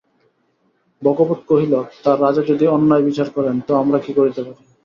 [1.01, 4.61] ভাগবত কহিল, তা রাজা যদি অন্যায় বিচার করেন তো আমরা কী করিতে পারি।